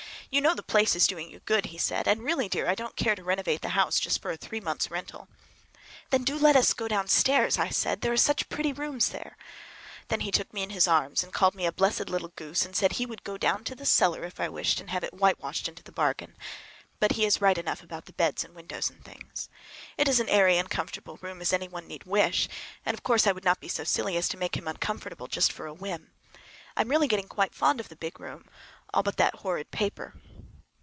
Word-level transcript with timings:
"You 0.33 0.39
know 0.39 0.53
the 0.55 0.63
place 0.63 0.95
is 0.95 1.07
doing 1.07 1.29
you 1.29 1.41
good," 1.41 1.65
he 1.75 1.77
said, 1.77 2.07
"and 2.07 2.23
really, 2.23 2.47
dear, 2.47 2.69
I 2.69 2.73
don't 2.73 2.95
care 2.95 3.15
to 3.15 3.21
renovate 3.23 3.59
the 3.61 3.67
house 3.75 3.99
just 3.99 4.21
for 4.21 4.31
a 4.31 4.37
three 4.37 4.61
months' 4.61 4.89
rental." 4.89 5.27
"Then 6.09 6.23
do 6.23 6.37
let 6.39 6.55
us 6.55 6.73
go 6.73 6.87
downstairs," 6.87 7.59
I 7.59 7.67
said, 7.67 7.99
"there 7.99 8.13
are 8.13 8.15
such 8.15 8.47
pretty 8.47 8.71
rooms 8.71 9.09
there." 9.09 9.35
Then 10.07 10.21
he 10.21 10.31
took 10.31 10.53
me 10.53 10.63
in 10.63 10.69
his 10.69 10.87
arms 10.87 11.21
and 11.21 11.33
called 11.33 11.53
me 11.53 11.65
a 11.65 11.71
blessed 11.73 12.07
little 12.07 12.29
goose, 12.37 12.63
and 12.65 12.73
said 12.73 12.93
he 12.93 13.05
would 13.05 13.25
go 13.25 13.37
down 13.37 13.65
cellar 13.83 14.23
if 14.23 14.39
I 14.39 14.47
wished, 14.47 14.79
and 14.79 14.89
have 14.89 15.03
it 15.03 15.13
whitewashed 15.13 15.67
into 15.67 15.83
the 15.83 15.91
bargain. 15.91 16.37
But 17.01 17.11
he 17.11 17.25
is 17.25 17.41
right 17.41 17.57
enough 17.57 17.83
about 17.83 18.05
the 18.05 18.13
beds 18.13 18.45
and 18.45 18.55
windows 18.55 18.89
and 18.89 19.03
things. 19.03 19.49
It 19.97 20.07
is 20.07 20.21
as 20.21 20.29
airy 20.29 20.57
and 20.57 20.69
comfortable 20.69 21.15
a 21.21 21.27
room 21.27 21.41
as 21.41 21.51
any 21.51 21.67
one 21.67 21.89
need 21.89 22.05
wish, 22.05 22.47
and, 22.85 22.93
of 22.93 23.03
course, 23.03 23.27
I 23.27 23.33
would 23.33 23.43
not 23.43 23.59
be 23.59 23.67
so 23.67 23.83
silly 23.83 24.15
as 24.15 24.29
to 24.29 24.37
make 24.37 24.55
him 24.55 24.69
uncomfortable 24.69 25.27
just 25.27 25.51
for 25.51 25.65
a 25.67 25.73
whim. 25.73 26.13
I'm 26.77 26.87
really 26.87 27.09
getting 27.09 27.27
quite 27.27 27.53
fond 27.53 27.81
of 27.81 27.89
the 27.89 27.97
big 27.97 28.17
room, 28.17 28.45
all 28.93 29.03
but 29.03 29.15
that 29.15 29.35
horrid 29.35 29.71
paper. 29.71 30.13